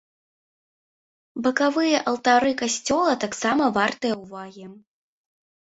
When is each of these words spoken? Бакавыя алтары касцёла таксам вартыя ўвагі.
Бакавыя 1.47 1.97
алтары 2.13 2.51
касцёла 2.63 3.13
таксам 3.27 3.65
вартыя 3.79 4.19
ўвагі. 4.25 4.65